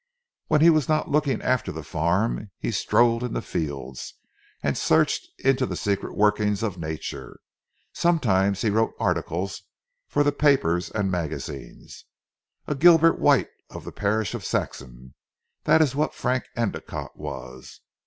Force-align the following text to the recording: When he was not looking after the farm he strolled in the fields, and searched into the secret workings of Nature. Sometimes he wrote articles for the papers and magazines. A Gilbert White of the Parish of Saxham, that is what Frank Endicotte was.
When 0.47 0.61
he 0.61 0.71
was 0.71 0.89
not 0.89 1.11
looking 1.11 1.43
after 1.43 1.71
the 1.71 1.83
farm 1.83 2.49
he 2.57 2.71
strolled 2.71 3.23
in 3.23 3.33
the 3.33 3.41
fields, 3.43 4.15
and 4.63 4.75
searched 4.75 5.27
into 5.37 5.67
the 5.67 5.75
secret 5.75 6.17
workings 6.17 6.63
of 6.63 6.75
Nature. 6.79 7.39
Sometimes 7.93 8.63
he 8.63 8.71
wrote 8.71 8.93
articles 8.99 9.61
for 10.07 10.23
the 10.23 10.31
papers 10.31 10.89
and 10.89 11.11
magazines. 11.11 12.05
A 12.65 12.73
Gilbert 12.73 13.19
White 13.19 13.51
of 13.69 13.83
the 13.83 13.91
Parish 13.91 14.33
of 14.33 14.43
Saxham, 14.43 15.13
that 15.65 15.83
is 15.83 15.93
what 15.93 16.15
Frank 16.15 16.45
Endicotte 16.57 17.15
was. 17.15 17.81